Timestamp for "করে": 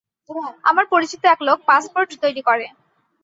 2.47-2.65